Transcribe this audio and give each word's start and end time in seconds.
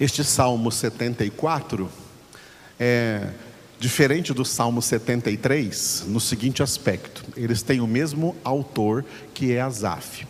Este 0.00 0.24
Salmo 0.24 0.72
74 0.72 1.88
é 2.80 3.28
diferente 3.78 4.32
do 4.32 4.44
Salmo 4.44 4.82
73 4.82 6.04
no 6.08 6.18
seguinte 6.18 6.64
aspecto: 6.64 7.24
eles 7.36 7.62
têm 7.62 7.80
o 7.80 7.86
mesmo 7.86 8.34
autor 8.42 9.04
que 9.32 9.52
é 9.52 9.60
Asaf. 9.60 10.26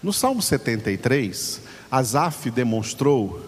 No 0.00 0.12
Salmo 0.12 0.40
73, 0.40 1.60
Asaf 1.90 2.48
demonstrou 2.50 3.44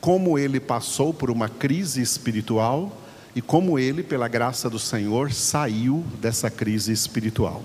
como 0.00 0.38
ele 0.38 0.58
passou 0.58 1.12
por 1.12 1.30
uma 1.30 1.50
crise 1.50 2.00
espiritual 2.00 2.96
e 3.34 3.42
como 3.42 3.78
ele, 3.78 4.02
pela 4.02 4.28
graça 4.28 4.70
do 4.70 4.78
Senhor, 4.78 5.32
saiu 5.32 6.02
dessa 6.18 6.48
crise 6.48 6.92
espiritual. 6.92 7.62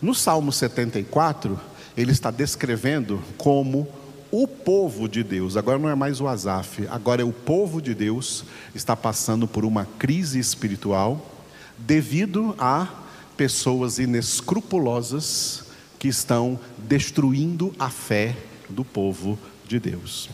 No 0.00 0.14
Salmo 0.14 0.52
74, 0.52 1.58
ele 1.96 2.12
está 2.12 2.30
descrevendo 2.30 3.20
como 3.36 3.88
o 4.30 4.46
povo 4.46 5.08
de 5.08 5.22
Deus, 5.22 5.56
agora 5.56 5.78
não 5.78 5.88
é 5.88 5.94
mais 5.94 6.20
o 6.20 6.28
Asaf, 6.28 6.86
agora 6.88 7.22
é 7.22 7.24
o 7.24 7.32
povo 7.32 7.80
de 7.80 7.94
Deus, 7.94 8.44
está 8.74 8.96
passando 8.96 9.46
por 9.46 9.64
uma 9.64 9.86
crise 9.98 10.38
espiritual 10.38 11.32
devido 11.78 12.54
a 12.58 12.88
pessoas 13.36 13.98
inescrupulosas 13.98 15.64
que 15.98 16.08
estão 16.08 16.58
destruindo 16.78 17.74
a 17.78 17.90
fé 17.90 18.36
do 18.68 18.84
povo 18.84 19.38
de 19.66 19.78
Deus. 19.78 20.28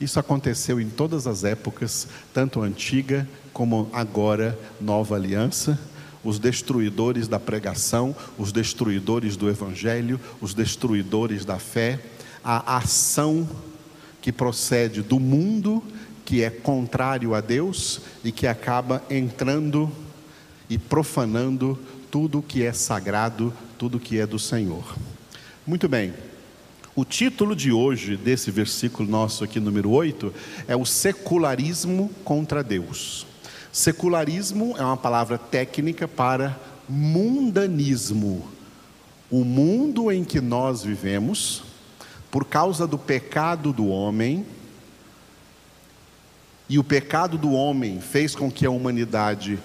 Isso 0.00 0.20
aconteceu 0.20 0.80
em 0.80 0.88
todas 0.88 1.26
as 1.26 1.42
épocas, 1.42 2.06
tanto 2.32 2.62
antiga 2.62 3.28
como 3.52 3.88
agora, 3.92 4.58
nova 4.80 5.16
aliança. 5.16 5.78
Os 6.22 6.38
destruidores 6.38 7.26
da 7.26 7.40
pregação, 7.40 8.14
os 8.36 8.52
destruidores 8.52 9.36
do 9.36 9.48
evangelho, 9.48 10.20
os 10.40 10.54
destruidores 10.54 11.44
da 11.44 11.58
fé, 11.58 12.00
a 12.42 12.76
ação 12.76 13.48
que 14.20 14.32
procede 14.32 15.02
do 15.02 15.18
mundo, 15.18 15.82
que 16.24 16.42
é 16.42 16.50
contrário 16.50 17.34
a 17.34 17.40
Deus 17.40 18.00
e 18.22 18.30
que 18.30 18.46
acaba 18.46 19.02
entrando 19.08 19.90
e 20.68 20.76
profanando 20.76 21.78
tudo 22.10 22.42
que 22.42 22.62
é 22.62 22.72
sagrado, 22.72 23.52
tudo 23.78 23.98
que 23.98 24.18
é 24.18 24.26
do 24.26 24.38
Senhor. 24.38 24.96
Muito 25.66 25.88
bem. 25.88 26.12
O 26.94 27.04
título 27.04 27.54
de 27.54 27.70
hoje, 27.70 28.16
desse 28.16 28.50
versículo 28.50 29.08
nosso 29.08 29.44
aqui, 29.44 29.60
número 29.60 29.90
8, 29.90 30.34
é 30.66 30.74
o 30.74 30.84
secularismo 30.84 32.10
contra 32.24 32.62
Deus. 32.62 33.26
Secularismo 33.72 34.74
é 34.76 34.82
uma 34.82 34.96
palavra 34.96 35.38
técnica 35.38 36.08
para 36.08 36.58
mundanismo. 36.88 38.48
O 39.30 39.44
mundo 39.44 40.10
em 40.10 40.24
que 40.24 40.40
nós 40.40 40.82
vivemos, 40.82 41.62
por 42.30 42.44
causa 42.44 42.86
do 42.86 42.98
pecado 42.98 43.72
do 43.72 43.88
homem, 43.88 44.44
e 46.68 46.78
o 46.78 46.84
pecado 46.84 47.38
do 47.38 47.52
homem 47.52 48.00
fez 48.00 48.34
com 48.34 48.50
que 48.50 48.66
a 48.66 48.70
humanidade 48.70 49.58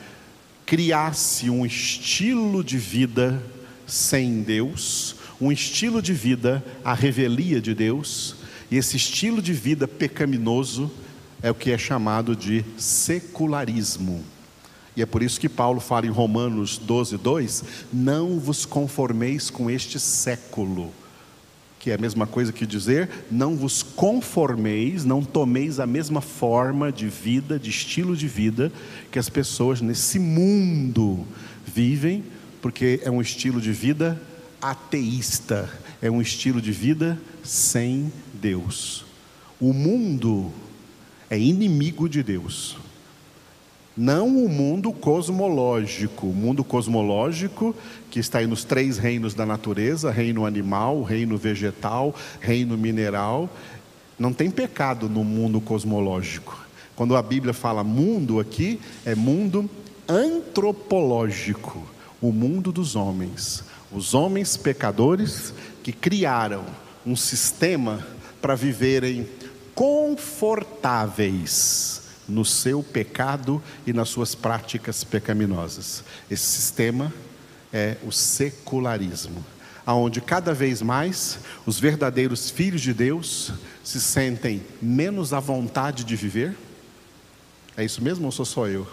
criasse 0.65 1.49
um 1.49 1.65
estilo 1.65 2.63
de 2.63 2.77
vida 2.77 3.43
sem 3.85 4.41
Deus, 4.41 5.15
um 5.39 5.51
estilo 5.51 6.01
de 6.01 6.13
vida 6.13 6.63
à 6.83 6.93
revelia 6.93 7.59
de 7.59 7.73
Deus, 7.73 8.35
e 8.71 8.77
esse 8.77 8.95
estilo 8.95 9.41
de 9.41 9.51
vida 9.51 9.87
pecaminoso 9.87 10.89
é 11.41 11.51
o 11.51 11.55
que 11.55 11.71
é 11.71 11.77
chamado 11.77 12.35
de 12.35 12.63
secularismo. 12.77 14.23
E 14.95 15.01
é 15.01 15.05
por 15.05 15.21
isso 15.21 15.39
que 15.39 15.49
Paulo 15.49 15.79
fala 15.79 16.05
em 16.05 16.09
Romanos 16.09 16.77
12, 16.77 17.17
2: 17.17 17.63
Não 17.91 18.39
vos 18.39 18.65
conformeis 18.65 19.49
com 19.49 19.69
este 19.69 19.99
século, 19.99 20.93
que 21.83 21.91
é 21.91 21.95
a 21.95 21.97
mesma 21.97 22.25
coisa 22.25 22.53
que 22.53 22.65
dizer, 22.65 23.09
não 23.29 23.57
vos 23.57 23.83
conformeis, 23.83 25.03
não 25.03 25.21
tomeis 25.21 25.81
a 25.81 25.85
mesma 25.85 26.21
forma 26.21 26.93
de 26.93 27.09
vida, 27.09 27.59
de 27.59 27.69
estilo 27.69 28.15
de 28.15 28.25
vida 28.25 28.71
que 29.11 29.19
as 29.19 29.27
pessoas 29.27 29.81
nesse 29.81 30.17
mundo 30.17 31.27
vivem, 31.65 32.23
porque 32.61 33.01
é 33.03 33.11
um 33.11 33.19
estilo 33.19 33.59
de 33.59 33.73
vida 33.73 34.17
ateísta, 34.61 35.69
é 36.01 36.09
um 36.09 36.21
estilo 36.21 36.61
de 36.61 36.71
vida 36.71 37.19
sem 37.43 38.09
Deus. 38.33 39.03
O 39.59 39.73
mundo 39.73 40.53
é 41.29 41.37
inimigo 41.37 42.07
de 42.07 42.23
Deus. 42.23 42.77
Não 43.95 44.43
o 44.43 44.49
mundo 44.49 44.91
cosmológico, 44.91 46.25
o 46.25 46.33
mundo 46.33 46.63
cosmológico 46.63 47.75
que 48.09 48.19
está 48.19 48.39
aí 48.39 48.47
nos 48.47 48.63
três 48.63 48.97
reinos 48.97 49.35
da 49.35 49.45
natureza: 49.45 50.09
reino 50.09 50.47
animal, 50.47 51.03
reino 51.03 51.37
vegetal, 51.37 52.15
reino 52.39 52.75
mineral. 52.75 53.47
Não 54.17 54.33
tem 54.33 54.49
pecado 54.49 55.07
no 55.07 55.23
mundo 55.23 55.61
cosmológico. 55.61 56.65
Quando 56.95 57.15
a 57.15 57.21
Bíblia 57.21 57.53
fala 57.53 57.83
mundo 57.83 58.39
aqui, 58.39 58.79
é 59.05 59.13
mundo 59.13 59.69
antropológico, 60.07 61.85
o 62.19 62.31
mundo 62.31 62.71
dos 62.71 62.95
homens. 62.95 63.63
Os 63.91 64.15
homens 64.15 64.57
pecadores 64.57 65.53
que 65.83 65.91
criaram 65.91 66.63
um 67.05 67.15
sistema 67.15 68.03
para 68.41 68.55
viverem 68.55 69.27
confortáveis 69.75 72.02
no 72.27 72.45
seu 72.45 72.81
pecado 72.81 73.61
e 73.85 73.93
nas 73.93 74.09
suas 74.09 74.35
práticas 74.35 75.03
pecaminosas. 75.03 76.03
Esse 76.29 76.45
sistema 76.45 77.13
é 77.71 77.97
o 78.03 78.11
secularismo, 78.11 79.43
aonde 79.85 80.21
cada 80.21 80.53
vez 80.53 80.81
mais 80.81 81.39
os 81.65 81.79
verdadeiros 81.79 82.49
filhos 82.49 82.81
de 82.81 82.93
Deus 82.93 83.53
se 83.83 83.99
sentem 83.99 84.63
menos 84.81 85.33
à 85.33 85.39
vontade 85.39 86.03
de 86.03 86.15
viver. 86.15 86.55
É 87.75 87.83
isso 87.83 88.03
mesmo 88.03 88.25
ou 88.25 88.31
sou 88.31 88.45
só 88.45 88.67
eu? 88.67 88.87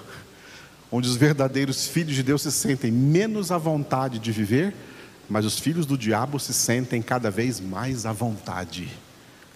Onde 0.90 1.08
os 1.08 1.16
verdadeiros 1.16 1.86
filhos 1.86 2.16
de 2.16 2.22
Deus 2.22 2.42
se 2.42 2.50
sentem 2.50 2.90
menos 2.90 3.52
à 3.52 3.58
vontade 3.58 4.18
de 4.18 4.32
viver 4.32 4.74
mas 5.30 5.44
os 5.44 5.60
filhos 5.60 5.86
do 5.86 5.96
diabo 5.96 6.40
se 6.40 6.52
sentem 6.52 7.00
cada 7.00 7.30
vez 7.30 7.60
mais 7.60 8.04
à 8.04 8.12
vontade 8.12 8.88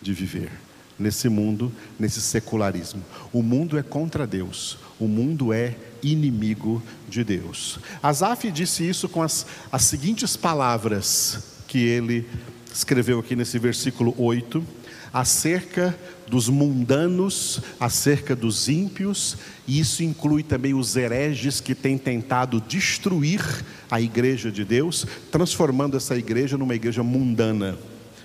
de 0.01 0.15
viver 0.15 0.53
nesse 0.99 1.28
mundo, 1.28 1.72
nesse 1.99 2.21
secularismo. 2.21 3.03
O 3.32 3.43
mundo 3.43 3.78
é 3.78 3.82
contra 3.82 4.27
Deus, 4.27 4.78
o 4.99 5.06
mundo 5.06 5.53
é 5.53 5.77
inimigo 6.03 6.82
de 7.09 7.25
Deus. 7.25 7.78
Asaf 8.03 8.50
disse 8.50 8.88
isso 8.88 9.09
com 9.09 9.22
as, 9.22 9.47
as 9.72 9.83
seguintes 9.84 10.37
palavras 10.37 11.62
que 11.66 11.78
ele 11.78 12.27
escreveu 12.72 13.19
aqui 13.19 13.34
nesse 13.34 13.59
versículo 13.59 14.15
8 14.19 14.65
acerca 15.12 15.97
dos 16.27 16.49
mundanos, 16.49 17.60
acerca 17.78 18.34
dos 18.34 18.69
ímpios, 18.69 19.37
e 19.65 19.78
isso 19.78 20.03
inclui 20.03 20.43
também 20.43 20.75
os 20.75 20.97
hereges 20.97 21.60
que 21.60 21.72
têm 21.72 21.97
tentado 21.97 22.60
destruir 22.60 23.41
a 23.88 24.00
igreja 24.00 24.50
de 24.50 24.65
Deus, 24.65 25.06
transformando 25.31 25.97
essa 25.97 26.16
igreja 26.16 26.59
numa 26.59 26.75
igreja 26.75 27.04
mundana, 27.04 27.78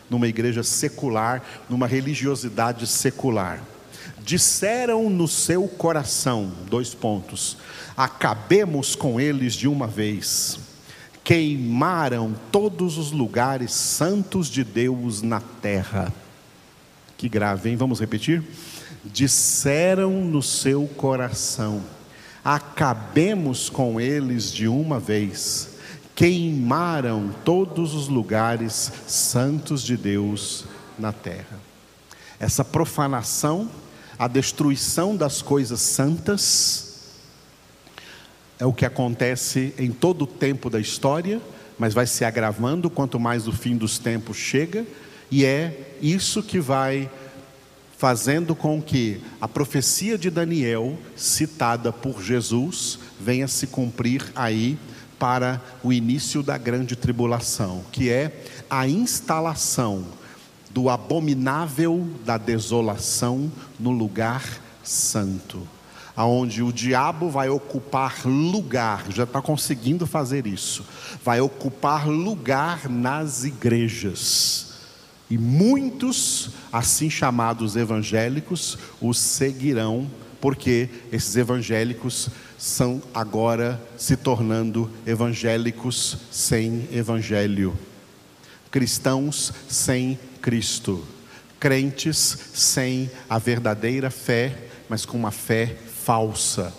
numa 0.09 0.27
igreja 0.27 0.63
secular, 0.63 1.41
numa 1.69 1.87
religiosidade 1.87 2.87
secular. 2.87 3.61
Disseram 4.21 5.09
no 5.09 5.27
seu 5.27 5.67
coração, 5.67 6.51
dois 6.69 6.93
pontos, 6.93 7.57
acabemos 7.95 8.95
com 8.95 9.19
eles 9.19 9.53
de 9.53 9.67
uma 9.67 9.87
vez. 9.87 10.59
Queimaram 11.23 12.35
todos 12.51 12.97
os 12.97 13.11
lugares 13.11 13.71
santos 13.71 14.47
de 14.47 14.63
Deus 14.63 15.21
na 15.21 15.39
terra 15.39 16.11
que 17.19 17.27
grave, 17.27 17.69
hein? 17.69 17.75
Vamos 17.75 17.99
repetir? 17.99 18.41
Disseram 19.03 20.23
no 20.23 20.41
seu 20.41 20.87
coração: 20.87 21.83
acabemos 22.43 23.69
com 23.69 23.99
eles 23.99 24.49
de 24.49 24.69
uma 24.69 25.01
vez. 25.01 25.78
Queimaram 26.19 27.33
todos 27.45 27.93
os 27.93 28.09
lugares 28.09 28.91
santos 29.07 29.81
de 29.81 29.95
Deus 29.95 30.65
na 30.97 31.13
terra. 31.13 31.57
Essa 32.37 32.65
profanação, 32.65 33.71
a 34.17 34.27
destruição 34.27 35.15
das 35.15 35.41
coisas 35.41 35.79
santas, 35.79 37.13
é 38.59 38.65
o 38.65 38.73
que 38.73 38.85
acontece 38.85 39.73
em 39.77 39.93
todo 39.93 40.23
o 40.23 40.27
tempo 40.27 40.69
da 40.69 40.77
história, 40.77 41.41
mas 41.77 41.93
vai 41.93 42.05
se 42.05 42.25
agravando 42.25 42.89
quanto 42.89 43.17
mais 43.17 43.47
o 43.47 43.53
fim 43.53 43.77
dos 43.77 43.97
tempos 43.97 44.35
chega 44.35 44.85
e 45.31 45.45
é 45.45 45.95
isso 46.01 46.43
que 46.43 46.59
vai 46.59 47.09
fazendo 47.97 48.53
com 48.53 48.81
que 48.81 49.21
a 49.39 49.47
profecia 49.47 50.17
de 50.17 50.29
Daniel, 50.29 50.99
citada 51.15 51.93
por 51.93 52.21
Jesus, 52.21 52.99
venha 53.17 53.47
se 53.47 53.67
cumprir 53.67 54.33
aí 54.35 54.77
para 55.19 55.61
o 55.83 55.91
início 55.91 56.41
da 56.41 56.57
grande 56.57 56.95
tribulação, 56.95 57.83
que 57.91 58.09
é 58.09 58.45
a 58.69 58.87
instalação 58.87 60.05
do 60.71 60.89
abominável 60.89 62.07
da 62.23 62.37
desolação 62.37 63.51
no 63.77 63.91
lugar 63.91 64.43
santo, 64.83 65.67
aonde 66.15 66.63
o 66.63 66.71
diabo 66.71 67.29
vai 67.29 67.49
ocupar 67.49 68.25
lugar, 68.25 69.05
já 69.09 69.23
está 69.23 69.41
conseguindo 69.41 70.07
fazer 70.07 70.47
isso, 70.47 70.85
vai 71.23 71.41
ocupar 71.41 72.07
lugar 72.07 72.89
nas 72.89 73.43
igrejas. 73.43 74.67
E 75.29 75.37
muitos, 75.37 76.49
assim 76.73 77.09
chamados 77.09 77.75
evangélicos, 77.75 78.77
os 78.99 79.19
seguirão, 79.19 80.09
porque 80.41 80.89
esses 81.11 81.35
evangélicos 81.35 82.29
são 82.59 83.01
agora 83.13 83.81
se 83.97 84.17
tornando 84.17 84.91
evangélicos 85.07 86.17
sem 86.29 86.89
evangelho, 86.91 87.73
cristãos 88.69 89.53
sem 89.69 90.19
Cristo, 90.41 91.07
crentes 91.57 92.37
sem 92.53 93.09
a 93.29 93.39
verdadeira 93.39 94.11
fé, 94.11 94.57
mas 94.89 95.05
com 95.05 95.17
uma 95.17 95.31
fé 95.31 95.77
falsa. 96.03 96.73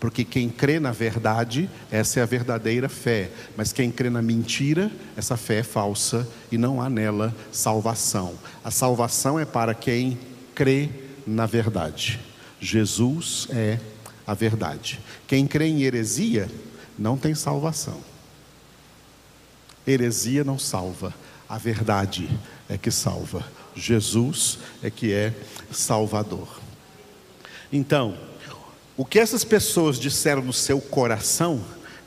Porque 0.00 0.24
quem 0.24 0.48
crê 0.48 0.80
na 0.80 0.92
verdade, 0.92 1.68
essa 1.90 2.20
é 2.20 2.22
a 2.22 2.26
verdadeira 2.26 2.88
fé. 2.88 3.30
Mas 3.56 3.72
quem 3.72 3.90
crê 3.90 4.08
na 4.08 4.22
mentira, 4.22 4.90
essa 5.16 5.36
fé 5.36 5.58
é 5.58 5.62
falsa 5.62 6.26
e 6.50 6.56
não 6.56 6.80
há 6.80 6.88
nela 6.88 7.34
salvação. 7.52 8.34
A 8.64 8.70
salvação 8.70 9.38
é 9.38 9.44
para 9.44 9.74
quem 9.74 10.18
crê 10.54 10.88
na 11.26 11.44
verdade. 11.44 12.20
Jesus 12.60 13.48
é 13.50 13.78
a 14.26 14.34
verdade. 14.34 15.00
Quem 15.26 15.46
crê 15.46 15.66
em 15.66 15.82
heresia, 15.82 16.50
não 16.98 17.16
tem 17.16 17.34
salvação. 17.34 18.00
Heresia 19.86 20.42
não 20.42 20.58
salva, 20.58 21.14
a 21.48 21.58
verdade 21.58 22.28
é 22.68 22.76
que 22.76 22.90
salva. 22.90 23.46
Jesus 23.74 24.58
é 24.82 24.90
que 24.90 25.12
é 25.12 25.32
Salvador. 25.70 26.48
Então, 27.72 28.16
o 28.96 29.04
que 29.04 29.18
essas 29.18 29.44
pessoas 29.44 29.98
disseram 29.98 30.42
no 30.42 30.52
seu 30.52 30.80
coração, 30.80 31.62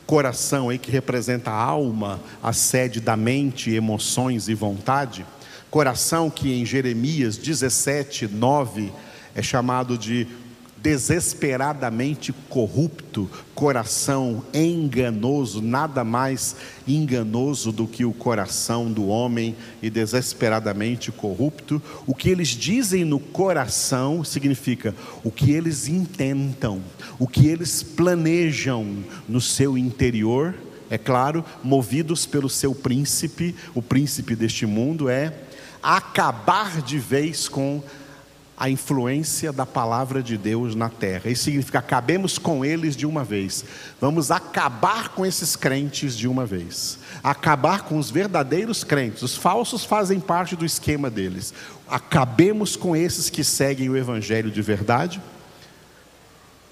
coração 0.06 0.70
aí 0.70 0.80
que 0.80 0.90
representa 0.90 1.52
a 1.52 1.62
alma, 1.62 2.20
a 2.42 2.52
sede 2.52 3.00
da 3.00 3.16
mente, 3.16 3.72
emoções 3.72 4.50
e 4.50 4.56
vontade, 4.56 5.26
coração 5.70 6.30
que 6.30 6.52
em 6.52 6.66
Jeremias 6.66 7.38
17, 7.38 8.28
9 8.28 8.92
é 9.36 9.42
chamado 9.44 9.98
de 9.98 10.28
desesperadamente 10.82 12.34
corrupto, 12.50 13.30
coração 13.54 14.44
enganoso, 14.54 15.62
nada 15.62 16.04
mais 16.04 16.56
enganoso 16.88 17.72
do 17.72 17.86
que 17.88 18.06
o 18.06 18.14
coração 18.14 18.92
do 18.92 19.08
homem 19.08 19.56
e 19.82 19.90
desesperadamente 19.90 21.12
corrupto. 21.12 21.82
O 22.08 22.16
que 22.16 22.30
eles 22.30 22.50
dizem 22.50 23.04
no 23.04 23.20
coração 23.20 24.24
significa 24.24 24.96
o 25.24 25.32
que 25.32 25.52
eles 25.52 25.88
intentam, 25.88 26.82
o 27.18 27.28
que 27.28 27.48
eles 27.48 27.84
planejam 27.84 29.04
no 29.28 29.42
seu 29.42 29.78
interior. 29.78 30.56
É 30.90 30.98
claro, 30.98 31.46
movidos 31.64 32.26
pelo 32.26 32.50
seu 32.50 32.74
príncipe, 32.74 33.56
o 33.76 33.82
príncipe 33.82 34.36
deste 34.36 34.66
mundo 34.66 35.10
é 35.10 35.34
acabar 35.82 36.82
de 36.82 36.98
vez 37.00 37.48
com 37.48 37.82
a 38.60 38.70
influência 38.70 39.54
da 39.54 39.66
palavra 39.66 40.22
de 40.22 40.38
Deus 40.38 40.76
na 40.76 40.90
terra. 40.90 41.30
Isso 41.30 41.46
significa 41.46 41.80
acabemos 41.80 42.38
com 42.38 42.66
eles 42.66 42.96
de 42.96 43.06
uma 43.06 43.24
vez. 43.24 43.64
Vamos 44.02 44.30
acabar 44.32 45.10
com 45.10 45.26
esses 45.26 45.56
crentes 45.56 46.18
de 46.18 46.28
uma 46.28 46.46
vez. 46.46 47.00
Acabar 47.24 47.84
com 47.84 47.98
os 47.98 48.12
verdadeiros 48.12 48.84
crentes. 48.84 49.22
Os 49.24 49.38
falsos 49.38 49.86
fazem 49.86 50.20
parte 50.20 50.58
do 50.58 50.66
esquema 50.66 51.10
deles. 51.10 51.54
Acabemos 51.88 52.76
com 52.76 52.96
esses 52.96 53.30
que 53.30 53.44
seguem 53.44 53.90
o 53.90 53.96
evangelho 53.96 54.52
de 54.52 54.62
verdade 54.62 55.22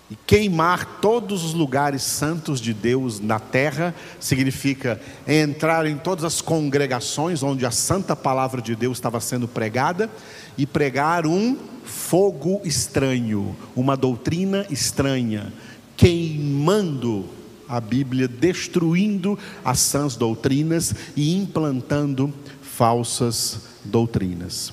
e 0.10 0.16
queimar 0.16 1.00
todos 1.02 1.44
os 1.44 1.54
lugares 1.54 2.02
santos 2.02 2.62
de 2.62 2.74
Deus 2.74 3.20
na 3.20 3.40
terra 3.40 3.94
significa 4.20 5.02
entrar 5.28 5.86
em 5.86 5.98
todas 5.98 6.24
as 6.24 6.42
congregações 6.42 7.44
onde 7.44 7.66
a 7.66 7.72
santa 7.72 8.16
palavra 8.16 8.62
de 8.62 8.76
Deus 8.76 8.98
estava 8.98 9.20
sendo 9.20 9.48
pregada 9.48 10.10
e 10.58 10.66
pregar 10.66 11.28
um 11.28 11.58
fogo 11.84 12.62
estranho, 12.64 13.56
uma 13.76 13.98
doutrina 13.98 14.66
estranha, 14.70 15.52
queimando 15.98 17.26
a 17.68 17.82
Bíblia, 17.82 18.30
destruindo 18.30 19.38
as 19.64 19.80
sãs 19.80 20.16
doutrinas 20.16 20.96
e 21.18 21.36
implantando 21.36 22.34
falsas 22.62 23.60
doutrinas. 23.84 24.72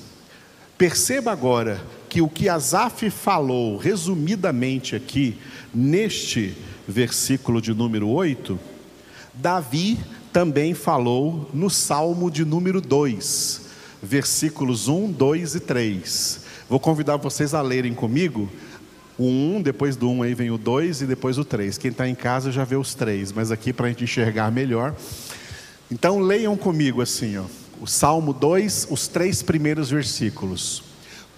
Perceba 0.77 1.31
agora 1.31 1.81
que 2.15 2.21
o 2.21 2.29
que 2.29 2.47
Asaf 2.47 3.09
falou 3.09 3.75
resumidamente 3.75 4.95
aqui, 4.95 5.35
neste 5.73 6.55
versículo 6.87 7.61
de 7.61 7.73
número 7.73 8.07
8, 8.07 8.57
Davi 9.33 9.99
também 10.31 10.73
falou 10.73 11.49
no 11.53 11.69
Salmo 11.69 12.31
de 12.31 12.45
número 12.45 12.79
2, 12.79 13.63
versículos 14.01 14.87
1, 14.87 15.11
2 15.11 15.55
e 15.55 15.59
3. 15.59 16.39
Vou 16.69 16.79
convidar 16.79 17.17
vocês 17.17 17.53
a 17.53 17.61
lerem 17.61 17.93
comigo 17.93 18.49
o 19.17 19.25
1, 19.25 19.61
depois 19.61 19.97
do 19.97 20.09
1 20.09 20.23
aí 20.23 20.33
vem 20.33 20.51
o 20.51 20.57
2 20.57 21.01
e 21.01 21.05
depois 21.05 21.37
o 21.37 21.43
3. 21.43 21.77
Quem 21.77 21.91
está 21.91 22.07
em 22.07 22.15
casa 22.15 22.49
já 22.49 22.63
vê 22.63 22.77
os 22.77 22.95
três, 22.95 23.33
mas 23.33 23.51
aqui 23.51 23.73
para 23.73 23.87
a 23.87 23.89
gente 23.89 24.05
enxergar 24.05 24.49
melhor. 24.53 24.95
Então 25.91 26.19
leiam 26.19 26.55
comigo 26.55 27.01
assim, 27.01 27.35
ó, 27.35 27.43
o 27.81 27.85
Salmo 27.85 28.31
2, 28.31 28.87
os 28.89 29.05
três 29.09 29.43
primeiros 29.43 29.89
versículos. 29.89 30.84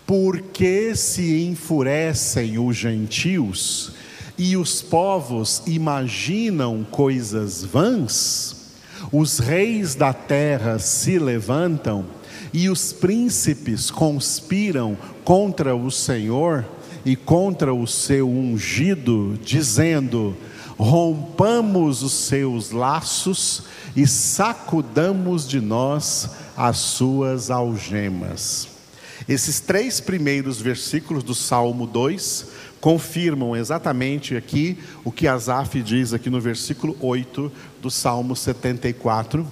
Porque 0.08 0.96
se 0.96 1.44
enfurecem 1.44 2.58
os 2.58 2.78
gentios 2.78 3.92
e 4.38 4.56
os 4.56 4.82
povos 4.82 5.62
imaginam 5.68 6.88
coisas 6.90 7.66
vãs, 7.66 8.72
os 9.12 9.40
reis 9.40 9.96
da 9.96 10.14
terra 10.14 10.80
se 10.80 11.20
levantam 11.20 12.06
e 12.54 12.70
os 12.70 12.94
príncipes 12.94 13.92
conspiram 13.92 14.98
contra 15.26 15.76
o 15.76 15.92
Senhor 15.92 16.66
e 17.04 17.14
contra 17.18 17.74
o 17.74 17.86
seu 17.86 18.30
ungido, 18.30 19.38
dizendo: 19.44 20.38
rompamos 20.78 22.02
os 22.02 22.14
seus 22.14 22.72
laços 22.72 23.64
e 23.94 24.08
sacudamos 24.08 25.46
de 25.46 25.60
nós 25.60 26.30
as 26.56 26.78
suas 26.78 27.52
algemas. 27.52 28.77
Esses 29.28 29.60
três 29.60 30.00
primeiros 30.00 30.62
versículos 30.62 31.22
do 31.22 31.36
Salmo 31.36 31.86
2 31.86 32.48
confirmam 32.80 33.58
exatamente 33.58 34.38
aqui 34.38 34.78
o 35.04 35.12
que 35.12 35.28
Asaf 35.28 35.82
diz 35.82 36.14
aqui 36.14 36.30
no 36.30 36.40
versículo 36.40 36.96
8 37.02 37.52
do 37.82 37.92
Salmo 37.92 38.38
74, 38.38 39.46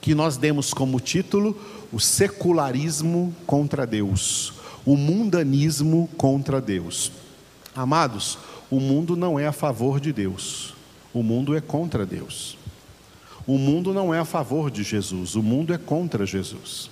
que 0.00 0.14
nós 0.14 0.38
demos 0.38 0.72
como 0.72 0.98
título 0.98 1.54
o 1.92 2.00
secularismo 2.00 3.34
contra 3.46 3.86
Deus, 3.86 4.54
o 4.82 4.96
mundanismo 4.96 6.08
contra 6.16 6.58
Deus. 6.58 7.12
Amados, 7.76 8.38
o 8.70 8.80
mundo 8.80 9.14
não 9.14 9.38
é 9.38 9.46
a 9.46 9.52
favor 9.52 10.00
de 10.00 10.10
Deus, 10.10 10.74
o 11.12 11.22
mundo 11.22 11.54
é 11.54 11.60
contra 11.60 12.06
Deus. 12.06 12.56
O 13.46 13.58
mundo 13.58 13.92
não 13.92 14.14
é 14.14 14.20
a 14.20 14.24
favor 14.24 14.70
de 14.70 14.82
Jesus, 14.82 15.34
o 15.34 15.42
mundo 15.42 15.74
é 15.74 15.78
contra 15.78 16.24
Jesus 16.24 16.88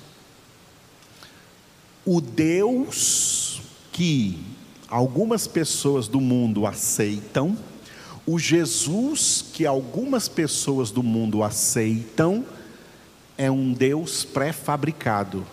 o 2.13 2.21
Deus 2.21 3.63
que 3.93 4.37
algumas 4.89 5.47
pessoas 5.47 6.09
do 6.09 6.21
mundo 6.21 6.67
aceitam, 6.67 7.57
o 8.27 8.37
Jesus 8.37 9.45
que 9.53 9.65
algumas 9.65 10.27
pessoas 10.27 10.91
do 10.91 11.05
mundo 11.05 11.45
aceitam, 11.45 12.45
é 13.39 13.49
um 13.49 13.73
Deus 13.73 14.25
pré-fabricado 14.25 15.47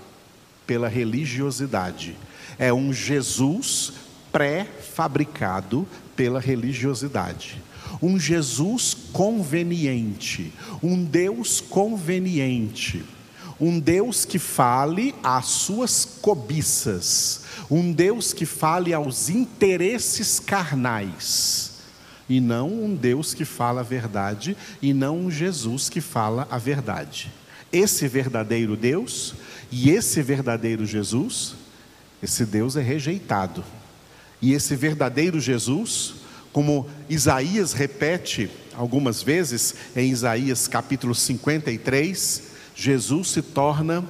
pela 0.66 0.88
religiosidade. 0.88 2.16
É 2.58 2.74
um 2.74 2.92
Jesus 2.92 3.94
pré-fabricado 4.32 5.88
pela 6.16 6.40
religiosidade. 6.40 7.62
Um 8.02 8.20
Jesus 8.20 8.98
conveniente, 9.14 10.52
um 10.82 11.04
Deus 11.04 11.62
conveniente 11.62 13.06
um 13.60 13.80
Deus 13.80 14.26
que 14.26 14.38
fale 14.38 15.16
às 15.24 15.46
suas 15.46 16.06
cobiças, 16.06 17.42
um 17.70 17.92
Deus 17.92 18.34
que 18.34 18.46
fale 18.46 18.94
aos 18.94 19.30
interesses 19.30 20.40
carnais, 20.40 21.72
e 22.30 22.40
não 22.40 22.68
um 22.70 22.96
Deus 22.96 23.34
que 23.34 23.46
fala 23.46 23.82
a 23.82 23.84
verdade, 23.84 24.56
e 24.82 24.94
não 24.94 25.18
um 25.18 25.32
Jesus 25.32 25.90
que 25.90 26.02
fala 26.02 26.48
a 26.52 26.58
verdade. 26.58 27.32
Esse 27.72 28.08
verdadeiro 28.08 28.76
Deus 28.76 29.34
e 29.72 29.90
esse 29.90 30.22
verdadeiro 30.22 30.86
Jesus, 30.86 31.56
esse 32.22 32.46
Deus 32.46 32.76
é 32.76 32.82
rejeitado. 32.82 33.64
E 34.42 34.54
esse 34.54 34.76
verdadeiro 34.76 35.40
Jesus, 35.40 36.16
como 36.54 36.88
Isaías 37.10 37.74
repete 37.74 38.50
algumas 38.74 39.24
vezes 39.24 39.74
em 39.96 40.12
Isaías 40.12 40.68
capítulo 40.68 41.16
53, 41.16 42.57
Jesus 42.80 43.30
se 43.30 43.42
torna 43.42 44.06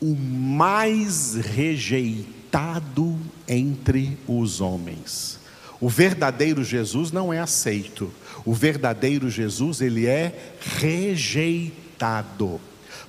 o 0.00 0.14
mais 0.16 1.34
rejeitado 1.34 3.18
entre 3.46 4.16
os 4.26 4.62
homens. 4.62 5.38
O 5.78 5.90
verdadeiro 5.90 6.64
Jesus 6.64 7.12
não 7.12 7.30
é 7.30 7.38
aceito. 7.38 8.10
O 8.46 8.54
verdadeiro 8.54 9.28
Jesus, 9.28 9.82
ele 9.82 10.06
é 10.06 10.54
rejeitado. 10.78 12.58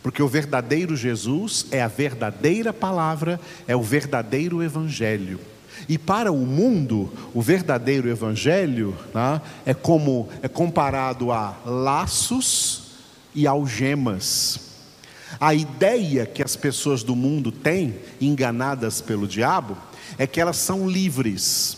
Porque 0.04 0.22
o 0.22 0.28
verdadeiro 0.28 0.98
Jesus 0.98 1.68
é 1.72 1.82
a 1.82 1.88
verdadeira 1.88 2.74
palavra, 2.74 3.40
é 3.66 3.76
o 3.78 3.82
verdadeiro 3.82 4.62
evangelho. 4.62 5.40
E 5.88 5.98
para 5.98 6.30
o 6.30 6.46
mundo, 6.46 7.10
o 7.34 7.42
verdadeiro 7.42 8.10
evangelho 8.10 8.94
né, 9.14 9.42
é 9.66 9.74
como 9.74 10.28
é 10.42 10.50
comparado 10.50 11.32
a 11.32 11.58
laços 11.66 12.84
e 13.34 13.48
algemas. 13.48 14.69
A 15.40 15.54
ideia 15.54 16.26
que 16.26 16.42
as 16.42 16.56
pessoas 16.56 17.04
do 17.04 17.16
mundo 17.16 17.52
têm, 17.52 17.96
enganadas 18.22 19.02
pelo 19.02 19.28
diabo, 19.28 19.78
é 20.18 20.26
que 20.26 20.40
elas 20.40 20.58
são 20.58 20.90
livres. 20.90 21.78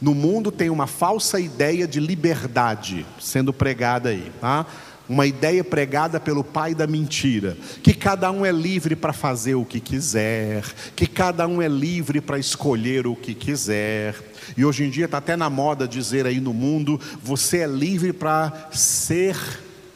No 0.00 0.14
mundo 0.14 0.50
tem 0.50 0.68
uma 0.68 0.86
falsa 0.86 1.40
ideia 1.40 1.86
de 1.86 2.00
liberdade 2.00 3.06
sendo 3.20 3.52
pregada 3.52 4.10
aí, 4.10 4.30
tá? 4.40 4.66
uma 5.08 5.26
ideia 5.26 5.62
pregada 5.62 6.18
pelo 6.18 6.42
pai 6.42 6.74
da 6.74 6.86
mentira, 6.86 7.56
que 7.82 7.92
cada 7.92 8.30
um 8.30 8.46
é 8.46 8.52
livre 8.52 8.96
para 8.96 9.12
fazer 9.12 9.54
o 9.54 9.64
que 9.64 9.80
quiser, 9.80 10.64
que 10.96 11.06
cada 11.06 11.46
um 11.46 11.60
é 11.60 11.68
livre 11.68 12.20
para 12.20 12.38
escolher 12.38 13.06
o 13.06 13.14
que 13.14 13.34
quiser. 13.34 14.14
E 14.56 14.64
hoje 14.64 14.84
em 14.84 14.90
dia 14.90 15.04
está 15.04 15.18
até 15.18 15.36
na 15.36 15.50
moda 15.50 15.86
dizer 15.86 16.26
aí 16.26 16.40
no 16.40 16.54
mundo: 16.54 17.00
você 17.22 17.58
é 17.58 17.66
livre 17.66 18.12
para 18.12 18.70
ser 18.72 19.36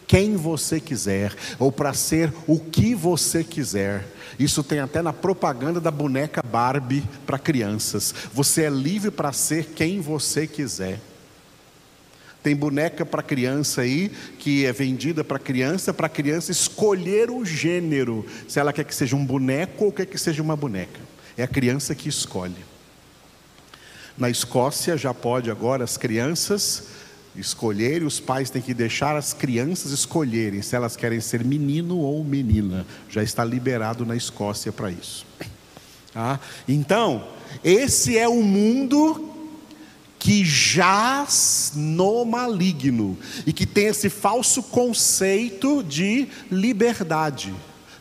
quem 0.06 0.36
você 0.36 0.80
quiser, 0.80 1.34
ou 1.58 1.72
para 1.72 1.92
ser 1.92 2.32
o 2.46 2.58
que 2.58 2.94
você 2.94 3.42
quiser. 3.42 4.06
Isso 4.38 4.62
tem 4.62 4.80
até 4.80 5.02
na 5.02 5.12
propaganda 5.12 5.80
da 5.80 5.90
boneca 5.90 6.42
Barbie 6.42 7.02
para 7.26 7.38
crianças. 7.38 8.14
Você 8.32 8.62
é 8.62 8.70
livre 8.70 9.10
para 9.10 9.32
ser 9.32 9.66
quem 9.74 10.00
você 10.00 10.46
quiser. 10.46 11.00
Tem 12.42 12.54
boneca 12.54 13.04
para 13.04 13.24
criança 13.24 13.80
aí, 13.80 14.08
que 14.38 14.64
é 14.64 14.72
vendida 14.72 15.24
para 15.24 15.38
criança, 15.38 15.92
para 15.92 16.08
criança 16.08 16.52
escolher 16.52 17.28
o 17.28 17.44
gênero, 17.44 18.24
se 18.46 18.60
ela 18.60 18.72
quer 18.72 18.84
que 18.84 18.94
seja 18.94 19.16
um 19.16 19.24
boneco 19.24 19.86
ou 19.86 19.92
quer 19.92 20.06
que 20.06 20.16
seja 20.16 20.42
uma 20.42 20.54
boneca. 20.54 21.00
É 21.36 21.42
a 21.42 21.48
criança 21.48 21.92
que 21.92 22.08
escolhe. 22.08 22.64
Na 24.16 24.30
Escócia 24.30 24.96
já 24.96 25.12
pode 25.12 25.50
agora 25.50 25.82
as 25.82 25.96
crianças 25.96 26.84
escolherem, 27.38 28.06
os 28.06 28.20
pais 28.20 28.50
têm 28.50 28.62
que 28.62 28.74
deixar 28.74 29.16
as 29.16 29.32
crianças 29.32 29.92
escolherem 29.92 30.62
se 30.62 30.74
elas 30.74 30.96
querem 30.96 31.20
ser 31.20 31.44
menino 31.44 31.98
ou 31.98 32.22
menina. 32.24 32.86
Já 33.08 33.22
está 33.22 33.44
liberado 33.44 34.04
na 34.04 34.16
Escócia 34.16 34.72
para 34.72 34.90
isso. 34.90 35.26
Ah, 36.14 36.38
então, 36.66 37.28
esse 37.62 38.16
é 38.16 38.26
o 38.26 38.42
mundo 38.42 39.34
que 40.18 40.44
jaz 40.44 41.72
no 41.74 42.24
maligno 42.24 43.18
e 43.46 43.52
que 43.52 43.66
tem 43.66 43.86
esse 43.86 44.08
falso 44.08 44.62
conceito 44.62 45.82
de 45.82 46.26
liberdade. 46.50 47.54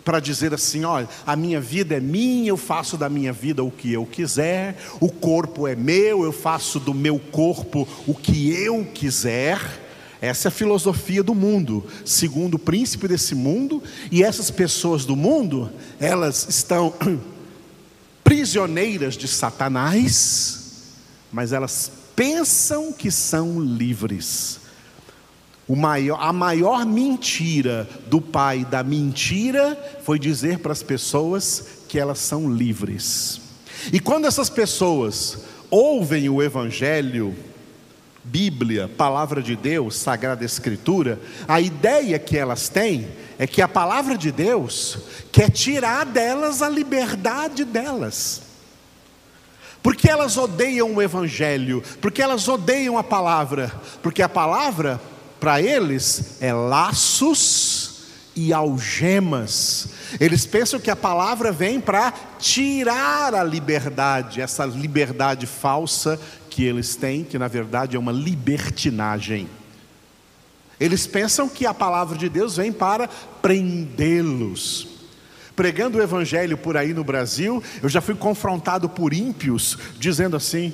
Para 0.06 0.20
dizer 0.20 0.54
assim: 0.54 0.86
olha, 0.86 1.10
a 1.26 1.36
minha 1.36 1.60
vida 1.60 1.96
é 1.96 2.00
minha, 2.00 2.50
eu 2.50 2.58
faço 2.58 2.96
da 2.96 3.10
minha 3.10 3.34
vida 3.34 3.64
o 3.64 3.72
que 3.72 3.92
eu 3.92 4.06
quiser, 4.06 4.78
o 5.02 5.10
corpo 5.10 5.68
é 5.68 5.76
meu, 5.76 6.24
eu 6.24 6.32
faço 6.32 6.80
do 6.80 6.94
meu 6.94 7.20
corpo 7.20 7.88
o 8.08 8.14
que 8.14 8.52
eu 8.52 8.86
quiser. 8.94 9.60
Essa 10.22 10.48
é 10.48 10.50
a 10.50 10.52
filosofia 10.52 11.22
do 11.22 11.36
mundo, 11.36 11.86
segundo 12.06 12.54
o 12.54 12.60
príncipe 12.60 13.08
desse 13.08 13.36
mundo, 13.36 13.84
e 14.12 14.24
essas 14.24 14.50
pessoas 14.50 15.06
do 15.06 15.16
mundo, 15.16 15.72
elas 16.00 16.48
estão 16.48 16.94
prisioneiras 18.24 19.18
de 19.18 19.28
Satanás, 19.28 20.94
mas 21.32 21.52
elas 21.52 21.92
pensam 22.16 22.94
que 22.94 23.12
são 23.12 23.60
livres. 23.60 24.65
Maior, 25.68 26.20
a 26.22 26.32
maior 26.32 26.86
mentira 26.86 27.88
do 28.08 28.22
pai 28.22 28.66
da 28.66 28.84
mentira 28.84 29.76
foi 30.04 30.20
dizer 30.20 30.60
para 30.60 30.72
as 30.72 30.84
pessoas 30.84 31.84
que 31.88 31.98
elas 31.98 32.20
são 32.20 32.54
livres. 32.54 33.42
E 33.92 34.00
quando 34.00 34.26
essas 34.26 34.50
pessoas 34.50 35.40
ouvem 35.70 36.30
o 36.30 36.42
Evangelho, 36.42 37.36
Bíblia, 38.24 38.88
Palavra 38.88 39.42
de 39.42 39.56
Deus, 39.56 39.96
Sagrada 39.96 40.44
Escritura, 40.44 41.20
a 41.48 41.62
ideia 41.62 42.18
que 42.18 42.38
elas 42.38 42.70
têm 42.70 43.08
é 43.38 43.46
que 43.46 43.62
a 43.62 43.68
palavra 43.68 44.18
de 44.18 44.32
Deus 44.32 44.98
quer 45.32 45.52
tirar 45.52 46.06
delas 46.06 46.62
a 46.62 46.70
liberdade 46.70 47.64
delas. 47.64 48.42
Porque 49.84 50.10
elas 50.10 50.36
odeiam 50.38 50.96
o 50.96 51.02
Evangelho, 51.02 51.84
porque 52.02 52.22
elas 52.22 52.48
odeiam 52.48 52.98
a 52.98 53.04
palavra, 53.04 53.72
porque 54.02 54.24
a 54.24 54.30
palavra, 54.30 55.00
para 55.46 55.62
eles, 55.62 56.38
é 56.42 56.52
laços 56.52 58.00
e 58.36 58.52
algemas. 58.52 59.90
Eles 60.20 60.44
pensam 60.44 60.80
que 60.80 60.90
a 60.90 60.96
palavra 60.96 61.52
vem 61.52 61.80
para 61.80 62.12
tirar 62.40 63.36
a 63.36 63.44
liberdade, 63.44 64.42
essa 64.42 64.66
liberdade 64.66 65.46
falsa 65.46 66.20
que 66.50 66.64
eles 66.64 66.96
têm, 66.96 67.24
que 67.24 67.38
na 67.38 67.48
verdade 67.48 67.96
é 67.96 68.00
uma 68.00 68.12
libertinagem. 68.12 69.48
Eles 70.80 71.06
pensam 71.06 71.48
que 71.48 71.68
a 71.68 71.76
palavra 71.76 72.18
de 72.18 72.28
Deus 72.28 72.58
vem 72.58 72.72
para 72.72 73.08
prendê-los 73.40 74.96
pregando 75.56 75.98
o 75.98 76.02
evangelho 76.02 76.58
por 76.58 76.76
aí 76.76 76.94
no 76.94 77.02
Brasil, 77.02 77.64
eu 77.82 77.88
já 77.88 78.02
fui 78.02 78.14
confrontado 78.14 78.90
por 78.90 79.14
ímpios, 79.14 79.78
dizendo 79.98 80.36
assim: 80.36 80.74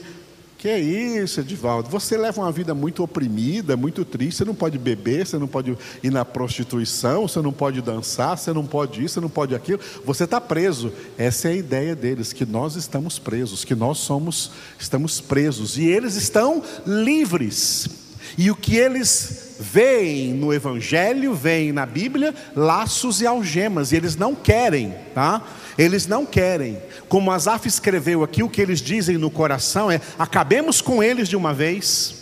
que 0.61 0.69
é 0.69 0.79
isso, 0.79 1.39
Edivaldo? 1.39 1.89
Você 1.89 2.15
leva 2.15 2.39
uma 2.39 2.51
vida 2.51 2.75
muito 2.75 3.01
oprimida, 3.01 3.75
muito 3.75 4.05
triste. 4.05 4.37
Você 4.37 4.45
não 4.45 4.53
pode 4.53 4.77
beber, 4.77 5.25
você 5.25 5.39
não 5.39 5.47
pode 5.47 5.75
ir 6.03 6.11
na 6.11 6.23
prostituição, 6.23 7.27
você 7.27 7.41
não 7.41 7.51
pode 7.51 7.81
dançar, 7.81 8.37
você 8.37 8.53
não 8.53 8.63
pode 8.63 9.03
isso, 9.03 9.15
você 9.15 9.21
não 9.21 9.29
pode 9.29 9.55
aquilo. 9.55 9.79
Você 10.05 10.25
está 10.25 10.39
preso. 10.39 10.93
Essa 11.17 11.47
é 11.47 11.53
a 11.53 11.55
ideia 11.55 11.95
deles, 11.95 12.31
que 12.31 12.45
nós 12.45 12.75
estamos 12.75 13.17
presos, 13.17 13.65
que 13.65 13.73
nós 13.73 13.97
somos, 13.97 14.51
estamos 14.77 15.19
presos. 15.19 15.79
E 15.79 15.85
eles 15.85 16.13
estão 16.15 16.61
livres. 16.85 17.89
E 18.37 18.51
o 18.51 18.55
que 18.55 18.75
eles 18.75 19.55
veem 19.59 20.31
no 20.31 20.53
Evangelho, 20.53 21.33
veem 21.33 21.71
na 21.71 21.87
Bíblia, 21.87 22.35
laços 22.55 23.19
e 23.19 23.25
algemas, 23.25 23.91
e 23.91 23.95
eles 23.95 24.15
não 24.15 24.35
querem, 24.35 24.93
tá? 25.15 25.43
Eles 25.81 26.05
não 26.05 26.27
querem. 26.27 26.79
Como 27.09 27.31
Asaf 27.31 27.67
escreveu 27.67 28.23
aqui, 28.23 28.43
o 28.43 28.49
que 28.49 28.61
eles 28.61 28.79
dizem 28.79 29.17
no 29.17 29.31
coração 29.31 29.89
é: 29.89 29.99
acabemos 30.19 30.79
com 30.79 31.01
eles 31.01 31.27
de 31.27 31.35
uma 31.35 31.55
vez? 31.55 32.13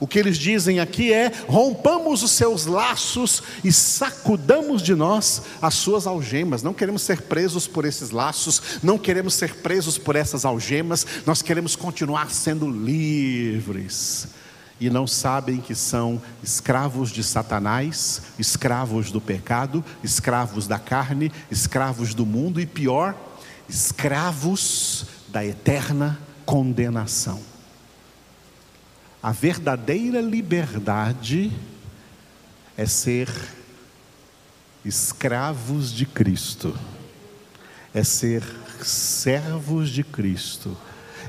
O 0.00 0.06
que 0.06 0.18
eles 0.18 0.38
dizem 0.38 0.80
aqui 0.80 1.12
é: 1.12 1.30
rompamos 1.46 2.22
os 2.22 2.30
seus 2.30 2.64
laços 2.64 3.42
e 3.62 3.70
sacudamos 3.70 4.80
de 4.80 4.94
nós 4.94 5.42
as 5.60 5.74
suas 5.74 6.06
algemas. 6.06 6.62
Não 6.62 6.72
queremos 6.72 7.02
ser 7.02 7.20
presos 7.20 7.66
por 7.66 7.84
esses 7.84 8.12
laços, 8.12 8.62
não 8.82 8.96
queremos 8.96 9.34
ser 9.34 9.56
presos 9.56 9.98
por 9.98 10.16
essas 10.16 10.46
algemas, 10.46 11.06
nós 11.26 11.42
queremos 11.42 11.76
continuar 11.76 12.30
sendo 12.30 12.66
livres 12.66 14.26
e 14.80 14.88
não 14.88 15.06
sabem 15.06 15.60
que 15.60 15.74
são 15.74 16.20
escravos 16.42 17.10
de 17.10 17.22
Satanás, 17.24 18.22
escravos 18.38 19.10
do 19.10 19.20
pecado, 19.20 19.84
escravos 20.02 20.66
da 20.66 20.78
carne, 20.78 21.32
escravos 21.50 22.14
do 22.14 22.24
mundo 22.24 22.60
e 22.60 22.66
pior, 22.66 23.16
escravos 23.68 25.06
da 25.28 25.44
eterna 25.44 26.18
condenação. 26.46 27.40
A 29.22 29.32
verdadeira 29.32 30.20
liberdade 30.20 31.52
é 32.76 32.86
ser 32.86 33.28
escravos 34.84 35.92
de 35.92 36.06
Cristo, 36.06 36.78
é 37.92 38.04
ser 38.04 38.44
servos 38.80 39.90
de 39.90 40.04
Cristo 40.04 40.76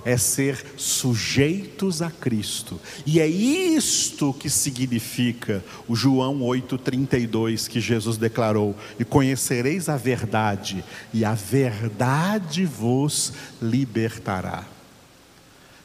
é 0.05 0.17
ser 0.17 0.63
sujeitos 0.77 2.01
a 2.01 2.09
Cristo. 2.09 2.79
E 3.05 3.19
é 3.19 3.27
isto 3.27 4.33
que 4.33 4.49
significa 4.49 5.63
o 5.87 5.95
João 5.95 6.41
8:32 6.41 7.67
que 7.67 7.79
Jesus 7.79 8.17
declarou: 8.17 8.75
"E 8.99 9.05
conhecereis 9.05 9.87
a 9.89 9.97
verdade, 9.97 10.83
e 11.13 11.25
a 11.25 11.33
verdade 11.33 12.65
vos 12.65 13.33
libertará." 13.61 14.65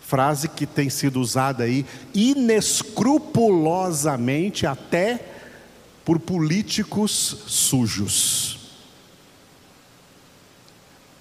Frase 0.00 0.49
que 0.49 0.66
tem 0.66 0.90
sido 0.90 1.21
usada 1.21 1.64
aí 1.64 1.85
inescrupulosamente 2.14 4.66
até 4.66 5.25
por 6.04 6.21
políticos 6.21 7.38
sujos. 7.47 8.59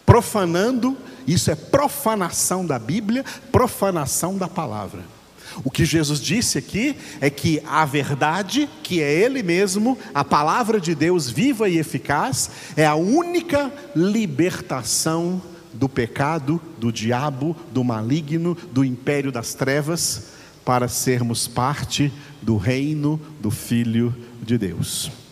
Profanando 0.05 0.97
isso 1.27 1.51
é 1.51 1.55
profanação 1.55 2.65
da 2.65 2.77
Bíblia, 2.77 3.23
profanação 3.51 4.37
da 4.37 4.47
palavra. 4.47 5.01
O 5.63 5.69
que 5.69 5.85
Jesus 5.85 6.19
disse 6.19 6.57
aqui 6.57 6.95
é 7.21 7.29
que 7.29 7.61
a 7.67 7.85
verdade, 7.85 8.67
que 8.81 9.01
é 9.01 9.13
Ele 9.13 9.43
mesmo, 9.43 9.97
a 10.13 10.23
palavra 10.23 10.79
de 10.79 10.95
Deus 10.95 11.29
viva 11.29 11.69
e 11.69 11.77
eficaz, 11.77 12.49
é 12.75 12.85
a 12.85 12.95
única 12.95 13.71
libertação 13.95 15.41
do 15.73 15.89
pecado, 15.89 16.61
do 16.77 16.91
diabo, 16.91 17.55
do 17.71 17.83
maligno, 17.83 18.57
do 18.71 18.83
império 18.83 19.31
das 19.31 19.53
trevas, 19.53 20.33
para 20.63 20.87
sermos 20.87 21.47
parte 21.47 22.11
do 22.41 22.57
reino 22.57 23.19
do 23.39 23.51
Filho 23.51 24.15
de 24.41 24.57
Deus. 24.57 25.22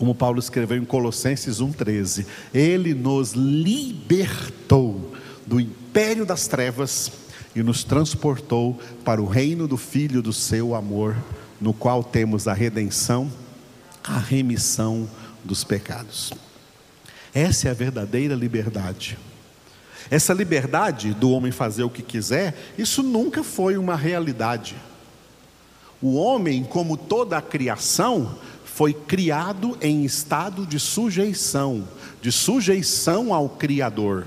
Como 0.00 0.14
Paulo 0.14 0.38
escreveu 0.38 0.78
em 0.78 0.84
Colossenses 0.86 1.60
1,13: 1.60 2.24
Ele 2.54 2.94
nos 2.94 3.32
libertou 3.32 5.12
do 5.46 5.60
império 5.60 6.24
das 6.24 6.46
trevas 6.46 7.12
e 7.54 7.62
nos 7.62 7.84
transportou 7.84 8.80
para 9.04 9.20
o 9.20 9.26
reino 9.26 9.68
do 9.68 9.76
Filho 9.76 10.22
do 10.22 10.32
seu 10.32 10.74
amor, 10.74 11.14
no 11.60 11.74
qual 11.74 12.02
temos 12.02 12.48
a 12.48 12.54
redenção, 12.54 13.30
a 14.02 14.18
remissão 14.18 15.06
dos 15.44 15.64
pecados. 15.64 16.32
Essa 17.34 17.68
é 17.68 17.70
a 17.70 17.74
verdadeira 17.74 18.34
liberdade. 18.34 19.18
Essa 20.10 20.32
liberdade 20.32 21.12
do 21.12 21.30
homem 21.30 21.52
fazer 21.52 21.82
o 21.82 21.90
que 21.90 22.02
quiser, 22.02 22.56
isso 22.78 23.02
nunca 23.02 23.44
foi 23.44 23.76
uma 23.76 23.96
realidade. 23.96 24.76
O 26.00 26.14
homem, 26.14 26.64
como 26.64 26.96
toda 26.96 27.36
a 27.36 27.42
criação, 27.42 28.38
foi 28.80 28.94
criado 28.94 29.76
em 29.82 30.06
estado 30.06 30.64
de 30.64 30.80
sujeição, 30.80 31.86
de 32.22 32.32
sujeição 32.32 33.34
ao 33.34 33.46
Criador. 33.46 34.26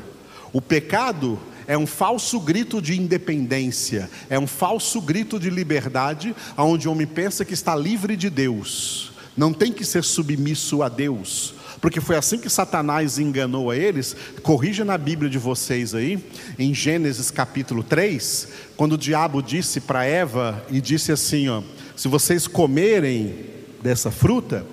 O 0.52 0.62
pecado 0.62 1.40
é 1.66 1.76
um 1.76 1.88
falso 1.88 2.40
grito 2.40 2.80
de 2.80 2.96
independência, 2.96 4.12
é 4.30 4.38
um 4.38 4.46
falso 4.46 5.02
grito 5.02 5.40
de 5.40 5.50
liberdade, 5.50 6.36
onde 6.56 6.88
o 6.88 6.92
homem 6.92 7.08
pensa 7.08 7.44
que 7.44 7.56
está 7.56 7.76
livre 7.76 8.16
de 8.16 8.30
Deus, 8.30 9.12
não 9.36 9.52
tem 9.52 9.72
que 9.72 9.84
ser 9.84 10.04
submisso 10.04 10.84
a 10.84 10.88
Deus, 10.88 11.56
porque 11.82 12.00
foi 12.00 12.16
assim 12.16 12.38
que 12.38 12.48
Satanás 12.48 13.18
enganou 13.18 13.72
a 13.72 13.76
eles. 13.76 14.16
Corrija 14.44 14.86
na 14.86 15.00
Bíblia 15.00 15.32
de 15.32 15.40
vocês 15.40 15.96
aí, 15.96 16.24
em 16.60 16.76
Gênesis 16.76 17.32
capítulo 17.32 17.82
3, 17.82 18.50
quando 18.78 18.94
o 18.94 19.00
diabo 19.00 19.42
disse 19.42 19.82
para 19.82 20.06
Eva 20.06 20.64
e 20.70 20.80
disse 20.80 21.12
assim: 21.12 21.50
ó, 21.50 21.64
se 21.96 22.08
vocês 22.08 22.46
comerem 22.46 23.62
dessa 23.84 24.10
fruta, 24.10 24.66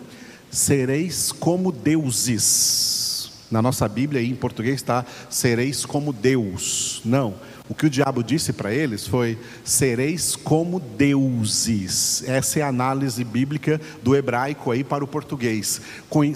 sereis 0.50 1.32
como 1.32 1.72
deuses. 1.72 3.30
Na 3.50 3.60
nossa 3.60 3.88
Bíblia, 3.88 4.22
em 4.22 4.34
português 4.34 4.76
está: 4.76 5.04
sereis 5.28 5.84
como 5.84 6.12
Deus. 6.12 7.02
Não. 7.04 7.34
O 7.68 7.74
que 7.74 7.86
o 7.86 7.90
diabo 7.90 8.22
disse 8.22 8.52
para 8.52 8.72
eles 8.72 9.06
foi: 9.06 9.36
sereis 9.64 10.36
como 10.36 10.78
deuses. 10.78 12.22
Essa 12.26 12.60
é 12.60 12.62
a 12.62 12.68
análise 12.68 13.24
bíblica 13.24 13.80
do 14.02 14.14
hebraico 14.14 14.70
aí 14.70 14.84
para 14.84 15.02
o 15.02 15.08
português. 15.08 15.80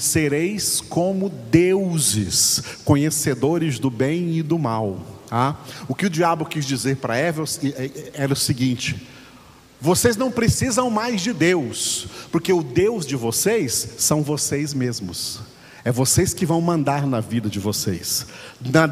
Sereis 0.00 0.80
como 0.80 1.28
deuses, 1.28 2.62
conhecedores 2.84 3.78
do 3.78 3.90
bem 3.90 4.36
e 4.36 4.42
do 4.42 4.58
mal. 4.58 4.98
Ah? 5.30 5.56
O 5.88 5.94
que 5.94 6.06
o 6.06 6.10
diabo 6.10 6.44
quis 6.44 6.66
dizer 6.66 6.96
para 6.96 7.16
Eva 7.16 7.44
era 8.12 8.32
o 8.32 8.36
seguinte: 8.36 9.13
vocês 9.80 10.16
não 10.16 10.30
precisam 10.30 10.88
mais 10.88 11.20
de 11.20 11.32
Deus, 11.32 12.06
porque 12.32 12.52
o 12.52 12.62
Deus 12.62 13.06
de 13.06 13.16
vocês 13.16 13.94
são 13.98 14.22
vocês 14.22 14.72
mesmos. 14.72 15.40
É 15.84 15.92
vocês 15.92 16.32
que 16.32 16.46
vão 16.46 16.62
mandar 16.62 17.06
na 17.06 17.20
vida 17.20 17.50
de 17.50 17.60
vocês. 17.60 18.26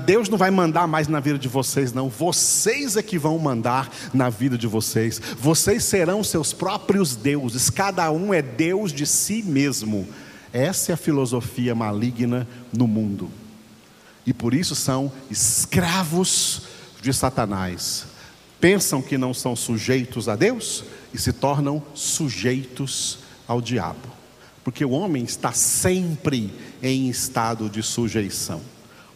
Deus 0.04 0.28
não 0.28 0.36
vai 0.36 0.50
mandar 0.50 0.86
mais 0.86 1.08
na 1.08 1.20
vida 1.20 1.38
de 1.38 1.48
vocês, 1.48 1.90
não. 1.90 2.10
Vocês 2.10 2.98
é 2.98 3.02
que 3.02 3.18
vão 3.18 3.38
mandar 3.38 3.90
na 4.12 4.28
vida 4.28 4.58
de 4.58 4.66
vocês. 4.66 5.18
Vocês 5.38 5.84
serão 5.84 6.22
seus 6.22 6.52
próprios 6.52 7.16
deuses. 7.16 7.70
Cada 7.70 8.10
um 8.10 8.34
é 8.34 8.42
Deus 8.42 8.92
de 8.92 9.06
si 9.06 9.42
mesmo. 9.42 10.06
Essa 10.52 10.92
é 10.92 10.94
a 10.94 10.98
filosofia 10.98 11.74
maligna 11.74 12.46
no 12.70 12.86
mundo. 12.86 13.30
E 14.26 14.34
por 14.34 14.52
isso 14.52 14.74
são 14.74 15.10
escravos 15.30 16.64
de 17.00 17.14
Satanás 17.14 18.11
pensam 18.62 19.02
que 19.02 19.18
não 19.18 19.34
são 19.34 19.56
sujeitos 19.56 20.28
a 20.28 20.36
Deus 20.36 20.84
e 21.12 21.18
se 21.18 21.32
tornam 21.32 21.82
sujeitos 21.94 23.18
ao 23.46 23.60
diabo. 23.60 24.08
Porque 24.62 24.84
o 24.84 24.90
homem 24.90 25.24
está 25.24 25.50
sempre 25.50 26.54
em 26.80 27.08
estado 27.08 27.68
de 27.68 27.82
sujeição. 27.82 28.60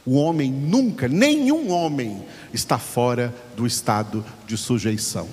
O 0.04 0.16
homem 0.16 0.50
nunca, 0.50 1.06
nenhum 1.06 1.70
homem 1.70 2.24
está 2.52 2.76
fora 2.76 3.32
do 3.56 3.64
estado 3.64 4.24
de 4.48 4.56
sujeição. 4.56 5.28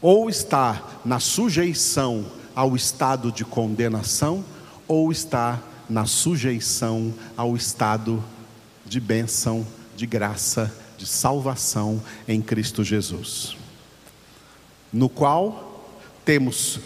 Ou 0.00 0.30
está 0.30 1.00
na 1.04 1.18
sujeição 1.18 2.26
ao 2.54 2.76
estado 2.76 3.32
de 3.32 3.44
condenação, 3.44 4.44
ou 4.86 5.10
está 5.10 5.60
na 5.90 6.06
sujeição 6.06 7.12
ao 7.36 7.56
estado 7.56 8.22
de 8.86 9.00
bênção, 9.00 9.66
de 9.96 10.06
graça 10.06 10.83
de 10.96 11.06
salvação 11.06 12.02
em 12.26 12.40
Cristo 12.40 12.84
Jesus, 12.84 13.56
no 14.92 15.08
qual 15.08 15.92
temos 16.24 16.80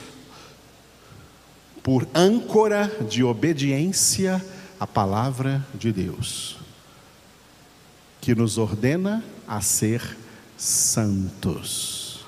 por 1.82 2.06
âncora 2.14 2.86
de 3.08 3.22
obediência 3.22 4.44
a 4.78 4.86
palavra 4.86 5.66
de 5.74 5.92
Deus, 5.92 6.58
que 8.20 8.34
nos 8.34 8.58
ordena 8.58 9.24
a 9.46 9.60
ser 9.60 10.16
santos. 10.56 12.26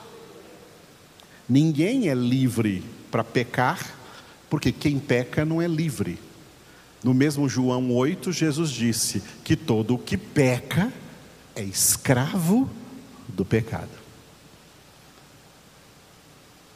Ninguém 1.48 2.08
é 2.08 2.14
livre 2.14 2.84
para 3.10 3.24
pecar, 3.24 3.94
porque 4.48 4.72
quem 4.72 4.98
peca 4.98 5.44
não 5.44 5.60
é 5.60 5.66
livre. 5.66 6.18
No 7.02 7.12
mesmo 7.12 7.48
João 7.48 7.92
8, 7.92 8.32
Jesus 8.32 8.70
disse 8.70 9.22
que 9.42 9.56
todo 9.56 9.94
o 9.94 9.98
que 9.98 10.16
peca 10.16 10.92
é 11.54 11.62
escravo 11.62 12.68
do 13.28 13.44
pecado. 13.44 13.88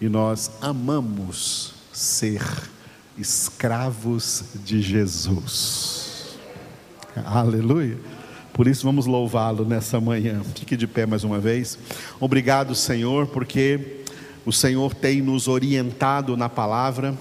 E 0.01 0.09
nós 0.09 0.51
amamos 0.61 1.75
ser 1.93 2.43
escravos 3.17 4.45
de 4.65 4.83
Jesus. 4.83 6.37
Aleluia. 7.25 7.99
Por 8.53 8.67
isso 8.67 8.85
vamos 8.85 9.07
louvá-lo 9.07 9.65
nessa 9.65 10.01
manhã. 10.01 10.43
Fique 10.55 10.77
de 10.77 10.87
pé 10.87 11.07
mais 11.07 11.25
uma 11.25 11.39
vez. 11.39 11.79
Obrigado, 12.21 12.75
Senhor, 12.75 13.27
porque 13.29 14.05
o 14.45 14.53
Senhor 14.53 14.95
tem 14.95 15.23
nos 15.23 15.49
orientado 15.49 16.37
na 16.37 16.49
palavra 16.49 17.17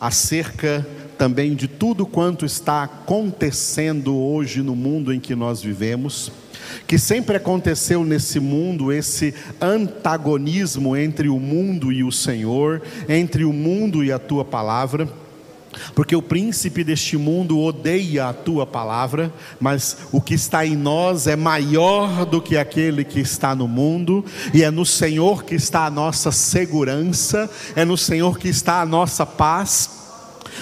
acerca 0.00 0.86
também 1.18 1.54
de 1.54 1.68
tudo 1.68 2.06
quanto 2.06 2.44
está 2.44 2.82
acontecendo 2.82 4.16
hoje 4.16 4.62
no 4.62 4.74
mundo 4.74 5.12
em 5.12 5.20
que 5.20 5.34
nós 5.34 5.62
vivemos 5.62 6.32
que 6.86 6.98
sempre 6.98 7.36
aconteceu 7.36 8.04
nesse 8.04 8.40
mundo 8.40 8.92
esse 8.92 9.34
antagonismo 9.60 10.96
entre 10.96 11.28
o 11.28 11.38
mundo 11.38 11.92
e 11.92 12.02
o 12.04 12.12
Senhor, 12.12 12.82
entre 13.08 13.44
o 13.44 13.52
mundo 13.52 14.02
e 14.04 14.12
a 14.12 14.18
tua 14.18 14.44
palavra. 14.44 15.08
Porque 15.92 16.14
o 16.14 16.22
príncipe 16.22 16.84
deste 16.84 17.16
mundo 17.16 17.58
odeia 17.58 18.28
a 18.28 18.32
tua 18.32 18.64
palavra, 18.64 19.32
mas 19.58 19.96
o 20.12 20.20
que 20.20 20.34
está 20.34 20.64
em 20.64 20.76
nós 20.76 21.26
é 21.26 21.34
maior 21.34 22.24
do 22.24 22.40
que 22.40 22.56
aquele 22.56 23.02
que 23.02 23.18
está 23.18 23.56
no 23.56 23.66
mundo, 23.66 24.24
e 24.52 24.62
é 24.62 24.70
no 24.70 24.86
Senhor 24.86 25.42
que 25.42 25.56
está 25.56 25.86
a 25.86 25.90
nossa 25.90 26.30
segurança, 26.30 27.50
é 27.74 27.84
no 27.84 27.96
Senhor 27.96 28.38
que 28.38 28.48
está 28.48 28.80
a 28.80 28.86
nossa 28.86 29.26
paz 29.26 30.03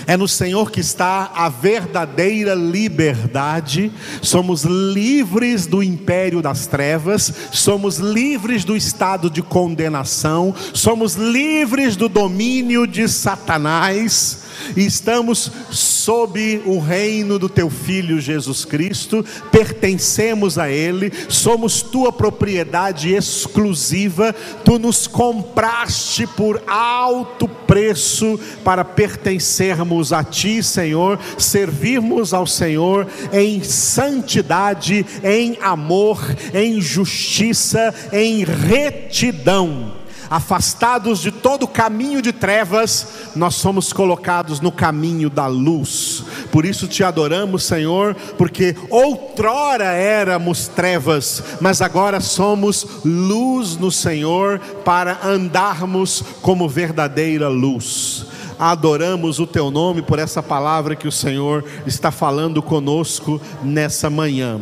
é 0.07 0.16
no 0.16 0.28
Senhor 0.28 0.70
que 0.70 0.81
está 0.81 1.31
a 1.35 1.48
verdadeira 1.48 2.55
liberdade. 2.55 3.92
Somos 4.20 4.64
livres 4.64 5.66
do 5.66 5.83
império 5.83 6.42
das 6.42 6.66
trevas, 6.66 7.33
somos 7.52 7.98
livres 7.98 8.64
do 8.64 8.76
estado 8.76 9.31
de 9.31 9.42
condenação, 9.42 10.55
somos 10.72 11.14
livres 11.14 11.96
do 11.96 12.09
domínio 12.09 12.87
de 12.87 13.09
Satanás 13.09 14.41
estamos 14.76 15.50
sob 15.70 16.62
o 16.64 16.78
reino 16.78 17.38
do 17.38 17.48
teu 17.48 17.70
filho 17.70 18.20
Jesus 18.20 18.64
Cristo, 18.64 19.24
pertencemos 19.50 20.58
a 20.58 20.70
ele, 20.70 21.12
somos 21.28 21.82
tua 21.82 22.12
propriedade 22.12 23.14
exclusiva, 23.14 24.34
tu 24.64 24.78
nos 24.78 25.06
compraste 25.06 26.26
por 26.26 26.62
alto 26.66 27.48
preço 27.48 28.38
para 28.64 28.84
pertencermos 28.84 30.12
a 30.12 30.24
ti, 30.24 30.62
Senhor, 30.62 31.18
servirmos 31.38 32.34
ao 32.34 32.46
Senhor 32.46 33.06
em 33.32 33.62
santidade, 33.62 35.04
em 35.22 35.58
amor, 35.60 36.18
em 36.52 36.80
justiça, 36.80 37.94
em 38.12 38.44
retidão 38.44 40.01
afastados 40.32 41.20
de 41.20 41.30
todo 41.30 41.68
caminho 41.68 42.22
de 42.22 42.32
trevas, 42.32 43.06
nós 43.36 43.54
somos 43.56 43.92
colocados 43.92 44.60
no 44.60 44.72
caminho 44.72 45.28
da 45.28 45.46
luz. 45.46 46.24
Por 46.50 46.64
isso 46.64 46.88
te 46.88 47.04
adoramos, 47.04 47.64
Senhor, 47.64 48.14
porque 48.38 48.74
outrora 48.88 49.92
éramos 49.92 50.68
trevas, 50.68 51.42
mas 51.60 51.82
agora 51.82 52.18
somos 52.18 52.86
luz 53.04 53.76
no 53.76 53.90
Senhor 53.90 54.58
para 54.82 55.18
andarmos 55.22 56.24
como 56.40 56.66
verdadeira 56.66 57.48
luz 57.48 58.26
adoramos 58.58 59.40
o 59.40 59.46
teu 59.46 59.72
nome 59.72 60.02
por 60.02 60.20
essa 60.20 60.40
palavra 60.40 60.94
que 60.94 61.08
o 61.08 61.12
Senhor 61.12 61.64
está 61.84 62.12
falando 62.12 62.62
conosco 62.62 63.40
nessa 63.64 64.08
manhã. 64.08 64.60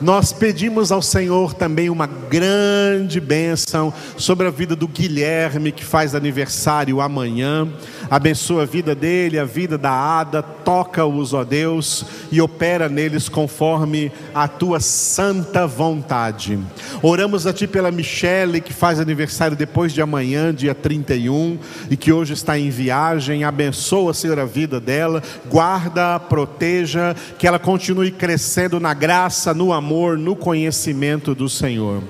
Nós 0.00 0.30
pedimos 0.30 0.92
ao 0.92 1.00
Senhor 1.00 1.54
também 1.54 1.88
uma 1.88 2.06
grande 2.06 3.18
bênção 3.18 3.92
sobre 4.18 4.46
a 4.46 4.50
vida 4.50 4.76
do 4.76 4.86
Guilherme, 4.86 5.72
que 5.72 5.84
faz 5.84 6.14
aniversário 6.14 7.00
amanhã. 7.00 7.66
Abençoa 8.10 8.62
a 8.62 8.66
vida 8.66 8.94
dele, 8.94 9.38
a 9.38 9.44
vida 9.44 9.78
da 9.78 9.90
Ada, 9.90 10.42
toca-os, 10.42 11.32
ó 11.32 11.44
Deus, 11.44 12.04
e 12.30 12.40
opera 12.40 12.88
neles 12.88 13.28
conforme 13.28 14.12
a 14.34 14.46
tua 14.46 14.80
santa 14.80 15.66
vontade. 15.66 16.58
Oramos 17.02 17.46
a 17.46 17.52
ti 17.52 17.66
pela 17.66 17.90
Michele, 17.90 18.60
que 18.60 18.72
faz 18.72 19.00
aniversário 19.00 19.56
depois 19.56 19.92
de 19.92 20.02
amanhã, 20.02 20.54
dia 20.54 20.74
31, 20.74 21.58
e 21.90 21.96
que 21.96 22.12
hoje 22.12 22.34
está 22.34 22.58
em 22.58 22.68
viagem. 22.68 23.44
Abençoa, 23.44 24.12
Senhor, 24.12 24.38
a 24.38 24.44
vida 24.44 24.78
dela, 24.78 25.22
guarda, 25.46 26.20
proteja, 26.20 27.16
que 27.38 27.46
ela 27.46 27.58
continue 27.58 28.10
crescendo 28.10 28.78
na 28.78 28.92
graça, 28.92 29.54
no 29.54 29.72
amor, 29.86 30.18
no 30.18 30.34
conhecimento 30.34 31.32
do 31.32 31.48
Senhor. 31.48 32.02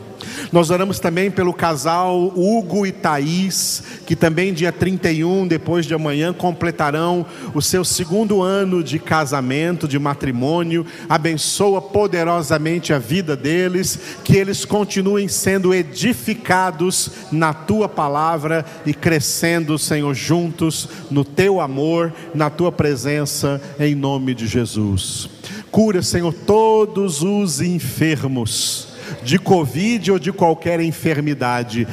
Nós 0.50 0.70
oramos 0.70 0.98
também 0.98 1.30
pelo 1.30 1.52
casal 1.52 2.32
Hugo 2.34 2.86
e 2.86 2.90
Thaís, 2.90 3.82
que 4.06 4.16
também 4.16 4.54
dia 4.54 4.72
31, 4.72 5.46
depois 5.46 5.84
de 5.84 5.92
amanhã, 5.92 6.32
completarão 6.32 7.26
o 7.54 7.60
seu 7.60 7.84
segundo 7.84 8.42
ano 8.42 8.82
de 8.82 8.98
casamento, 8.98 9.86
de 9.86 9.98
matrimônio. 9.98 10.86
Abençoa 11.06 11.82
poderosamente 11.82 12.94
a 12.94 12.98
vida 12.98 13.36
deles, 13.36 13.98
que 14.24 14.36
eles 14.36 14.64
continuem 14.64 15.28
sendo 15.28 15.74
edificados 15.74 17.10
na 17.30 17.52
tua 17.52 17.88
palavra 17.88 18.64
e 18.86 18.94
crescendo, 18.94 19.78
Senhor, 19.78 20.14
juntos 20.14 20.88
no 21.10 21.24
teu 21.24 21.60
amor, 21.60 22.12
na 22.34 22.48
tua 22.48 22.72
presença, 22.72 23.60
em 23.78 23.94
nome 23.94 24.34
de 24.34 24.46
Jesus. 24.46 25.28
Cura, 25.70 26.02
Senhor, 26.02 26.32
todos 26.32 27.22
os 27.22 27.60
enfermos 27.60 28.88
de 29.22 29.38
Covid 29.38 30.12
ou 30.12 30.18
de 30.18 30.32
qualquer 30.32 30.80
enfermidade. 30.80 31.86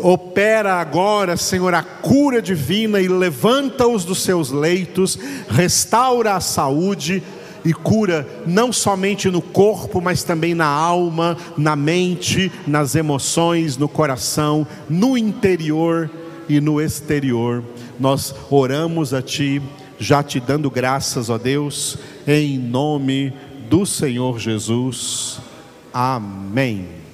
Opera 0.00 0.74
agora, 0.74 1.36
Senhor, 1.36 1.72
a 1.74 1.82
cura 1.82 2.42
divina 2.42 3.00
e 3.00 3.08
levanta-os 3.08 4.04
dos 4.04 4.22
seus 4.22 4.50
leitos, 4.50 5.18
restaura 5.48 6.34
a 6.34 6.40
saúde 6.40 7.22
e 7.64 7.72
cura 7.72 8.28
não 8.46 8.72
somente 8.72 9.28
no 9.28 9.42
corpo, 9.42 10.00
mas 10.00 10.22
também 10.22 10.54
na 10.54 10.66
alma, 10.66 11.36
na 11.56 11.74
mente, 11.74 12.52
nas 12.66 12.94
emoções, 12.94 13.76
no 13.76 13.88
coração, 13.88 14.66
no 14.88 15.16
interior 15.18 16.08
e 16.48 16.60
no 16.60 16.80
exterior. 16.80 17.64
Nós 17.98 18.34
oramos 18.50 19.12
a 19.12 19.20
Ti, 19.20 19.60
já 19.98 20.22
te 20.22 20.38
dando 20.40 20.70
graças, 20.70 21.30
ó 21.30 21.38
Deus, 21.38 21.98
em 22.26 22.58
nome 22.58 23.32
do 23.68 23.86
Senhor 23.86 24.38
Jesus. 24.38 25.40
Amém. 25.92 27.05